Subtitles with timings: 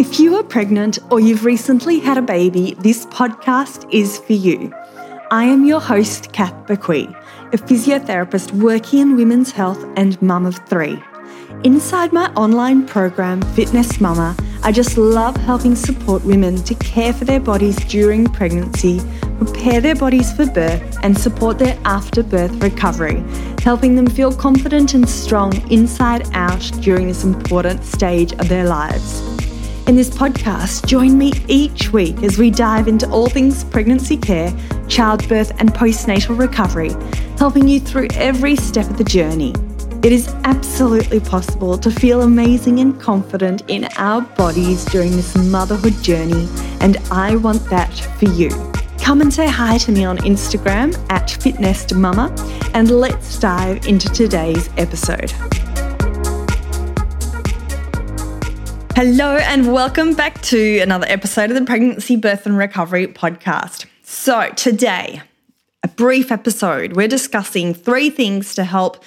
[0.00, 4.72] If you are pregnant or you've recently had a baby, this podcast is for you.
[5.30, 7.14] I am your host, Kath Bequee,
[7.52, 10.98] a physiotherapist working in women's health and mum of three.
[11.64, 17.26] Inside my online program, FitNest Mama, I just love helping support women to care for
[17.26, 19.02] their bodies during pregnancy,
[19.36, 23.22] prepare their bodies for birth, and support their after birth recovery,
[23.60, 29.39] helping them feel confident and strong inside out during this important stage of their lives.
[29.90, 34.54] In this podcast, join me each week as we dive into all things pregnancy care,
[34.86, 36.92] childbirth, and postnatal recovery,
[37.36, 39.52] helping you through every step of the journey.
[40.04, 46.00] It is absolutely possible to feel amazing and confident in our bodies during this motherhood
[46.04, 46.48] journey,
[46.80, 48.50] and I want that for you.
[49.00, 54.70] Come and say hi to me on Instagram at FitNestMama, and let's dive into today's
[54.76, 55.32] episode.
[59.02, 63.86] Hello, and welcome back to another episode of the Pregnancy, Birth, and Recovery podcast.
[64.02, 65.22] So, today,
[65.82, 69.02] a brief episode, we're discussing three things to help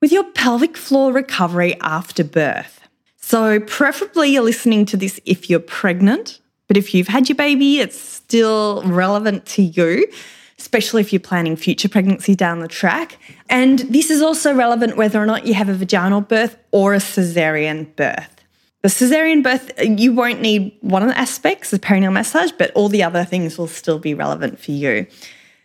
[0.00, 2.80] with your pelvic floor recovery after birth.
[3.18, 7.78] So, preferably, you're listening to this if you're pregnant, but if you've had your baby,
[7.78, 10.10] it's still relevant to you
[10.58, 13.16] especially if you're planning future pregnancy down the track.
[13.48, 16.98] And this is also relevant whether or not you have a vaginal birth or a
[16.98, 18.39] cesarean birth.
[18.82, 22.88] The cesarean birth, you won't need one of the aspects, the perineal massage, but all
[22.88, 25.06] the other things will still be relevant for you.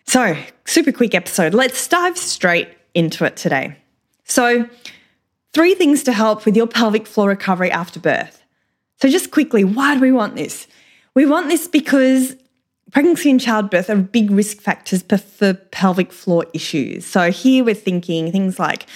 [0.05, 1.53] So, super quick episode.
[1.53, 3.77] Let's dive straight into it today.
[4.25, 4.67] So,
[5.53, 8.43] three things to help with your pelvic floor recovery after birth.
[9.01, 10.67] So, just quickly, why do we want this?
[11.13, 12.35] We want this because
[12.91, 17.05] pregnancy and childbirth are big risk factors for pelvic floor issues.
[17.05, 18.87] So, here we're thinking things like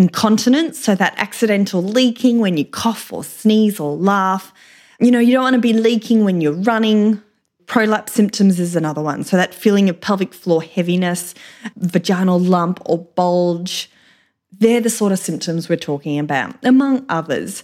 [0.00, 4.50] incontinence, so that accidental leaking when you cough or sneeze or laugh.
[4.98, 7.22] You know, you don't want to be leaking when you're running.
[7.66, 9.24] Prolapse symptoms is another one.
[9.24, 11.34] So that feeling of pelvic floor heaviness,
[11.76, 13.90] vaginal lump or bulge.
[14.58, 17.62] They're the sort of symptoms we're talking about, among others.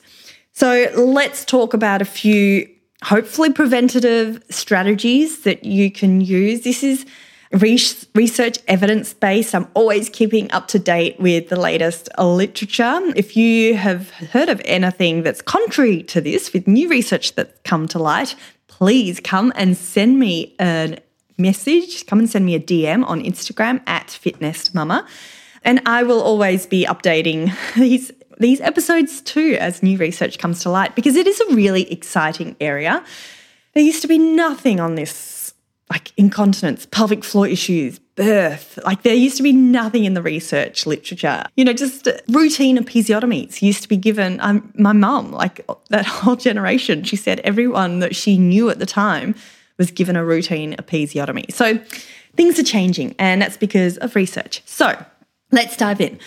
[0.53, 2.69] So let's talk about a few
[3.03, 6.65] hopefully preventative strategies that you can use.
[6.65, 7.07] This is
[7.53, 9.55] research evidence based.
[9.55, 13.01] I'm always keeping up to date with the latest literature.
[13.15, 17.87] If you have heard of anything that's contrary to this, with new research that's come
[17.89, 18.35] to light,
[18.69, 20.99] please come and send me a
[21.39, 22.07] message.
[22.07, 25.07] Come and send me a DM on Instagram at FitNestMama.
[25.63, 30.69] And I will always be updating these these episodes too as new research comes to
[30.69, 33.03] light because it is a really exciting area.
[33.73, 35.36] There used to be nothing on this
[35.91, 38.79] like incontinence, pelvic floor issues, birth.
[38.85, 41.45] Like there used to be nothing in the research literature.
[41.57, 44.41] You know, just routine episiotomies used to be given.
[44.41, 48.87] Um, my mum, like that whole generation, she said everyone that she knew at the
[48.87, 49.35] time
[49.79, 51.53] was given a routine episiotomy.
[51.53, 51.79] So
[52.37, 54.63] things are changing, and that's because of research.
[54.67, 55.05] So
[55.53, 56.19] let's dive in.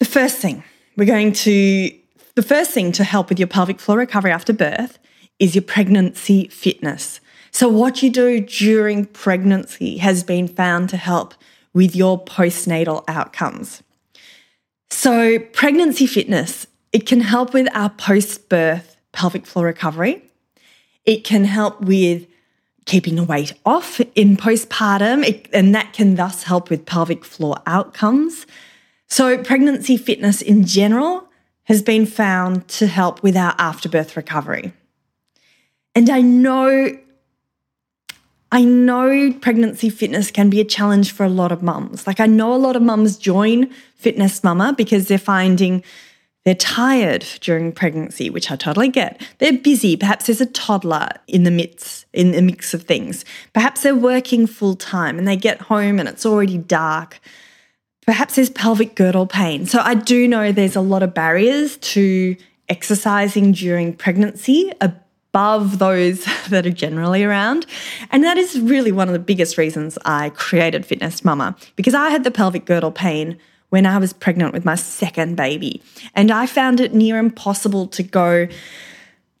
[0.00, 0.64] The first thing
[0.96, 1.92] we're going to,
[2.34, 4.98] the first thing to help with your pelvic floor recovery after birth
[5.38, 7.20] is your pregnancy fitness.
[7.52, 11.34] So, what you do during pregnancy has been found to help
[11.74, 13.82] with your postnatal outcomes.
[14.90, 20.24] So, pregnancy fitness, it can help with our post birth pelvic floor recovery.
[21.04, 22.26] It can help with
[22.86, 27.56] keeping the weight off in postpartum, it, and that can thus help with pelvic floor
[27.66, 28.46] outcomes.
[29.08, 31.28] So, pregnancy fitness in general
[31.64, 34.72] has been found to help with our afterbirth recovery.
[35.94, 36.96] And I know
[38.52, 42.06] I know pregnancy fitness can be a challenge for a lot of mums.
[42.06, 43.70] Like, I know a lot of mums join
[44.00, 45.82] FitNest Mama because they're finding
[46.44, 49.22] they're tired during pregnancy, which I totally get.
[49.38, 49.96] They're busy.
[49.96, 53.24] Perhaps there's a toddler in the midst, in the mix of things.
[53.52, 57.20] Perhaps they're working full time and they get home and it's already dark.
[58.04, 59.66] Perhaps there's pelvic girdle pain.
[59.66, 62.36] So I do know there's a lot of barriers to
[62.68, 64.92] exercising during pregnancy, a
[65.32, 67.66] above those that are generally around.
[68.10, 72.10] And that is really one of the biggest reasons I created FitNest Mama because I
[72.10, 73.38] had the pelvic girdle pain
[73.70, 75.82] when I was pregnant with my second baby.
[76.14, 78.46] And I found it near impossible to go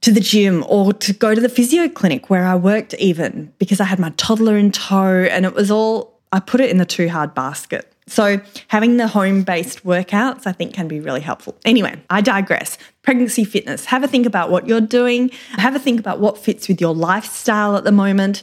[0.00, 3.78] to the gym or to go to the physio clinic where I worked, even because
[3.78, 6.86] I had my toddler in tow and it was all, I put it in the
[6.86, 7.91] too hard basket.
[8.08, 11.56] So, having the home based workouts, I think, can be really helpful.
[11.64, 12.76] Anyway, I digress.
[13.02, 13.84] Pregnancy fitness.
[13.86, 16.94] Have a think about what you're doing, have a think about what fits with your
[16.94, 18.42] lifestyle at the moment.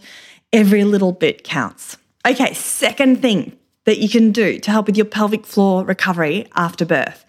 [0.51, 1.97] Every little bit counts.
[2.25, 6.85] Okay, second thing that you can do to help with your pelvic floor recovery after
[6.85, 7.25] birth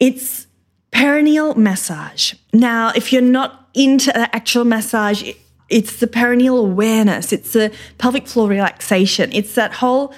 [0.00, 0.46] it's
[0.92, 2.34] perineal massage.
[2.52, 5.30] Now, if you're not into the actual massage,
[5.68, 10.12] it's the perineal awareness, it's the pelvic floor relaxation, it's that whole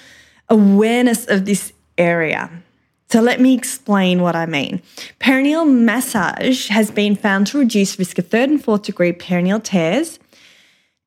[0.53, 2.51] awareness of this area.
[3.09, 4.81] So let me explain what I mean.
[5.19, 10.19] Perineal massage has been found to reduce risk of third and fourth degree perineal tears.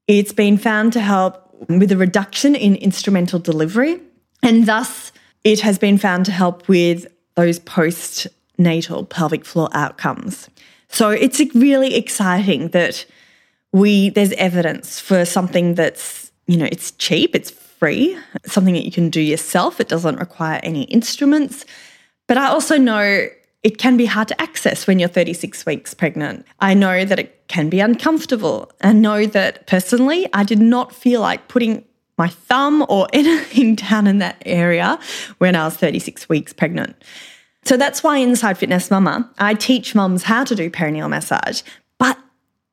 [0.07, 4.01] It's been found to help with a reduction in instrumental delivery,
[4.43, 5.11] and thus
[5.43, 10.49] it has been found to help with those postnatal pelvic floor outcomes.
[10.89, 13.05] So it's really exciting that
[13.71, 18.91] we there's evidence for something that's you know it's cheap, it's free, something that you
[18.91, 19.79] can do yourself.
[19.79, 21.65] It doesn't require any instruments.
[22.27, 23.27] But I also know
[23.63, 26.45] it can be hard to access when you're 36 weeks pregnant.
[26.59, 28.71] I know that it can be uncomfortable.
[28.81, 31.83] and know that personally, I did not feel like putting
[32.17, 34.99] my thumb or anything down in that area
[35.39, 36.95] when I was 36 weeks pregnant.
[37.63, 41.63] So that's why inside FitNest Mama, I teach mums how to do perineal massage.
[41.97, 42.17] But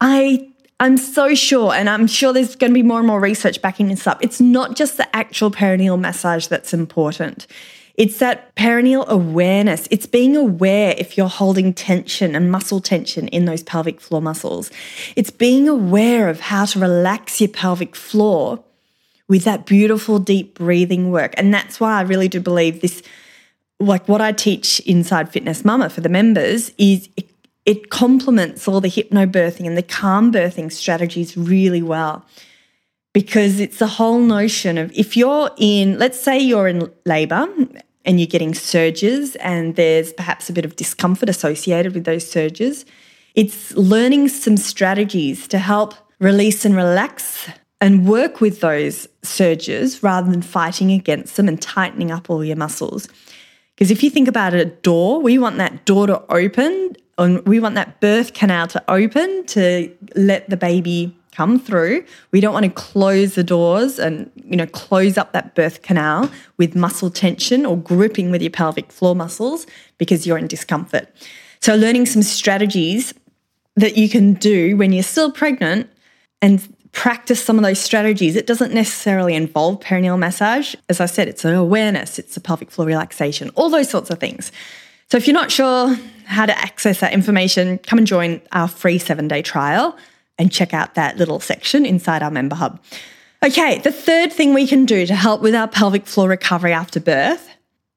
[0.00, 0.51] I
[0.82, 3.87] I'm so sure, and I'm sure there's going to be more and more research backing
[3.87, 4.19] this up.
[4.20, 7.46] It's not just the actual perineal massage that's important.
[7.94, 9.87] It's that perineal awareness.
[9.93, 14.73] It's being aware if you're holding tension and muscle tension in those pelvic floor muscles.
[15.14, 18.64] It's being aware of how to relax your pelvic floor
[19.28, 21.32] with that beautiful deep breathing work.
[21.37, 23.05] And that's why I really do believe this
[23.78, 27.31] like what I teach inside FitNest Mama for the members is it,
[27.64, 32.25] it complements all the hypnobirthing and the calm birthing strategies really well
[33.12, 37.47] because it's the whole notion of if you're in, let's say you're in labor
[38.05, 42.85] and you're getting surges and there's perhaps a bit of discomfort associated with those surges,
[43.35, 47.49] it's learning some strategies to help release and relax
[47.81, 52.56] and work with those surges rather than fighting against them and tightening up all your
[52.56, 53.09] muscles.
[53.75, 57.61] Because if you think about a door, we want that door to open and we
[57.61, 62.05] want that birth canal to open to let the baby come through.
[62.31, 66.31] We don't want to close the doors and, you know, close up that birth canal
[66.59, 69.67] with muscle tension or gripping with your pelvic floor muscles
[69.99, 71.09] because you're in discomfort.
[71.61, 73.15] So, learning some strategies
[73.77, 75.89] that you can do when you're still pregnant
[76.43, 78.37] and practice some of those strategies.
[78.37, 80.75] It doesn't necessarily involve perineal massage.
[80.91, 84.19] As I said, it's an awareness, it's a pelvic floor relaxation, all those sorts of
[84.19, 84.53] things.
[85.12, 85.94] So, if you're not sure
[86.25, 89.94] how to access that information, come and join our free seven day trial
[90.38, 92.82] and check out that little section inside our member hub.
[93.44, 96.99] Okay, the third thing we can do to help with our pelvic floor recovery after
[96.99, 97.47] birth,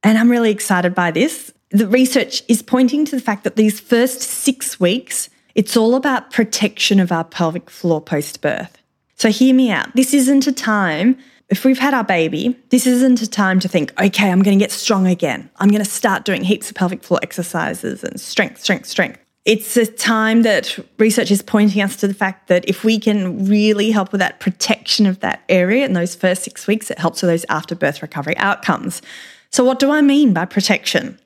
[0.04, 3.80] and I'm really excited by this, the research is pointing to the fact that these
[3.80, 8.78] first six weeks, it's all about protection of our pelvic floor post birth.
[9.16, 9.88] So hear me out.
[9.96, 11.18] This isn't a time,
[11.50, 14.64] if we've had our baby, this isn't a time to think, okay, I'm going to
[14.64, 15.50] get strong again.
[15.58, 19.78] I'm going to start doing heaps of pelvic floor exercises and strength, strength, strength it's
[19.78, 23.92] a time that research is pointing us to the fact that if we can really
[23.92, 27.30] help with that protection of that area in those first six weeks, it helps with
[27.30, 29.04] those after birth recovery outcomes.
[29.52, 31.20] So, what do I mean by protection?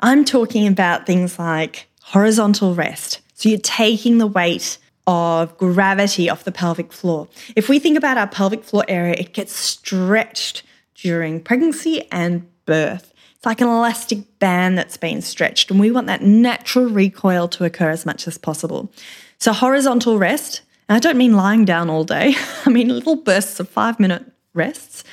[0.00, 3.20] I'm talking about things like horizontal rest.
[3.34, 7.28] So, you're taking the weight of gravity off the pelvic floor.
[7.56, 10.62] If we think about our pelvic floor area, it gets stretched
[10.94, 13.12] during pregnancy and birth.
[13.36, 17.64] It's like an elastic band that's been stretched, and we want that natural recoil to
[17.64, 18.90] occur as much as possible.
[19.38, 22.34] So, horizontal rest, and I don't mean lying down all day,
[22.64, 25.04] I mean little bursts of five minute rests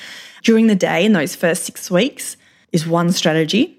[0.43, 2.38] during the day in those first six weeks
[2.71, 3.77] is one strategy.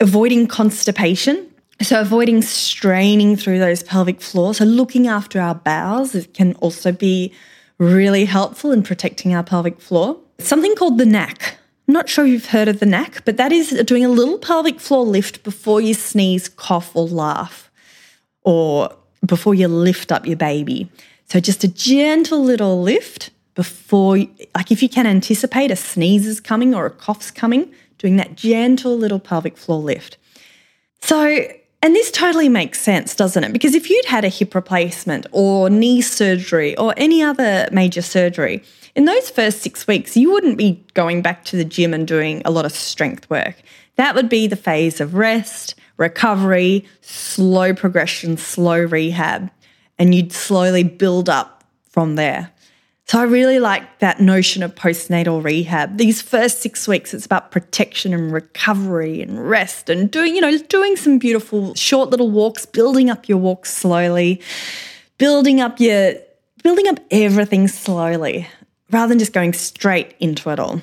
[0.00, 1.48] Avoiding constipation,
[1.82, 7.32] so avoiding straining through those pelvic floors, so looking after our bowels can also be
[7.78, 10.18] really helpful in protecting our pelvic floor.
[10.38, 11.58] Something called the Knack,
[11.88, 14.78] I'm not sure you've heard of the Knack, but that is doing a little pelvic
[14.78, 17.70] floor lift before you sneeze, cough, or laugh,
[18.42, 18.94] or
[19.24, 20.90] before you lift up your baby.
[21.30, 24.18] So just a gentle little lift before,
[24.54, 28.36] like if you can anticipate a sneeze is coming or a cough's coming, doing that
[28.36, 30.18] gentle little pelvic floor lift.
[31.00, 31.48] So,
[31.80, 33.52] and this totally makes sense, doesn't it?
[33.52, 38.62] Because if you'd had a hip replacement or knee surgery or any other major surgery,
[38.96, 42.42] in those first six weeks, you wouldn't be going back to the gym and doing
[42.44, 43.54] a lot of strength work.
[43.94, 49.50] That would be the phase of rest, recovery, slow progression, slow rehab,
[49.98, 52.50] and you'd slowly build up from there.
[53.08, 55.96] So I really like that notion of postnatal rehab.
[55.96, 60.58] These first six weeks, it's about protection and recovery and rest and doing, you know,
[60.58, 64.42] doing some beautiful short little walks, building up your walks slowly,
[65.16, 66.14] building up your
[66.62, 68.46] building up everything slowly
[68.90, 70.82] rather than just going straight into it all.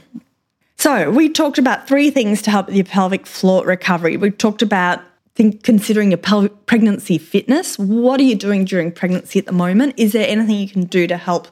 [0.78, 4.18] So, we talked about three things to help with your pelvic floor recovery.
[4.18, 5.00] We talked about
[5.36, 7.78] think considering your pel- pregnancy fitness.
[7.78, 9.94] What are you doing during pregnancy at the moment?
[9.98, 11.50] Is there anything you can do to help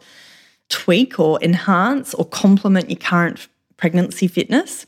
[0.73, 4.87] tweak or enhance or complement your current pregnancy fitness?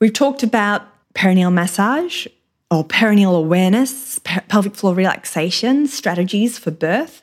[0.00, 0.82] We've talked about
[1.14, 2.26] perineal massage
[2.70, 7.22] or perineal awareness, pelvic floor relaxation strategies for birth.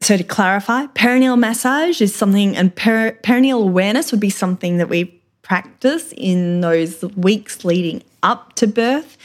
[0.00, 4.88] So, to clarify, perineal massage is something, and per- perineal awareness would be something that
[4.88, 9.16] we practice in those weeks leading up to birth.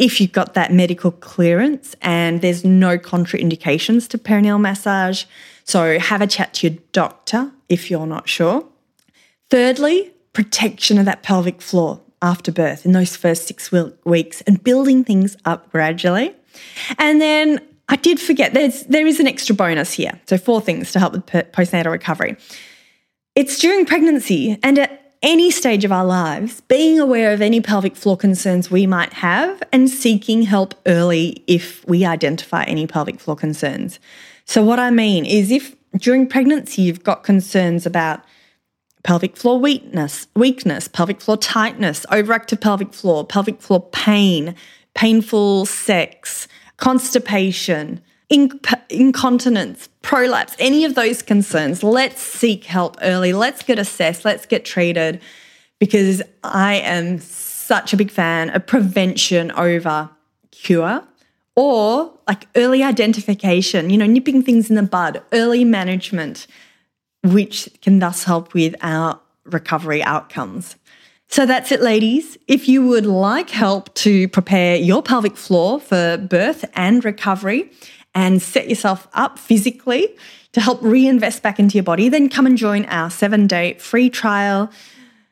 [0.00, 5.24] If you've got that medical clearance and there's no contraindications to perineal massage,
[5.64, 8.64] so have a chat to your doctor if you're not sure.
[9.50, 13.70] Thirdly, protection of that pelvic floor after birth in those first six
[14.06, 16.34] weeks and building things up gradually.
[16.98, 20.18] And then I did forget there's there is an extra bonus here.
[20.26, 22.38] So four things to help with postnatal recovery.
[23.34, 27.94] It's during pregnancy and at any stage of our lives, being aware of any pelvic
[27.94, 33.36] floor concerns we might have and seeking help early if we identify any pelvic floor
[33.36, 33.98] concerns.
[34.46, 38.24] So what I mean is if during pregnancy you've got concerns about
[39.02, 44.54] pelvic floor weakness, weakness, pelvic floor tightness, overactive pelvic floor, pelvic floor pain,
[44.94, 46.48] painful sex,
[46.78, 48.00] constipation,
[48.32, 53.32] inc- incontinence, prolapse, any of those concerns, let's seek help early.
[53.32, 55.20] Let's get assessed, let's get treated
[55.78, 60.10] because I am such a big fan of prevention over
[60.50, 61.02] cure
[61.56, 66.46] or like early identification, you know, nipping things in the bud, early management
[67.22, 70.76] which can thus help with our recovery outcomes.
[71.30, 72.36] So that's it, ladies.
[72.48, 77.70] If you would like help to prepare your pelvic floor for birth and recovery
[78.16, 80.16] and set yourself up physically
[80.52, 84.10] to help reinvest back into your body, then come and join our seven day free
[84.10, 84.72] trial.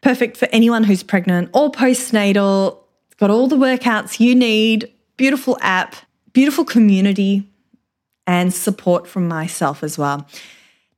[0.00, 2.78] Perfect for anyone who's pregnant or postnatal.
[3.17, 5.97] Got all the workouts you need, beautiful app,
[6.33, 7.50] beautiful community,
[8.25, 10.28] and support from myself as well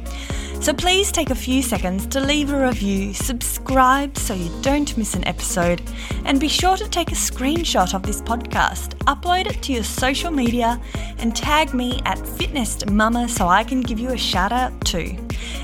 [0.60, 5.14] So please take a few seconds to leave a review, subscribe so you don't miss
[5.14, 5.80] an episode,
[6.26, 10.30] and be sure to take a screenshot of this podcast, upload it to your social
[10.30, 10.78] media,
[11.18, 15.16] and tag me at FitNest Mama so I can give you a shout out too.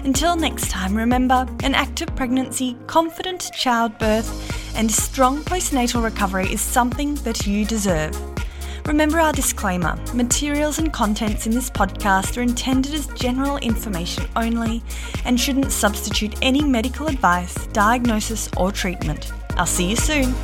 [0.04, 7.16] Until next time, remember an active pregnancy, confident childbirth, and strong postnatal recovery is something
[7.16, 8.33] that you deserve.
[8.86, 14.82] Remember our disclaimer materials and contents in this podcast are intended as general information only
[15.24, 19.32] and shouldn't substitute any medical advice, diagnosis, or treatment.
[19.56, 20.34] I'll see you soon.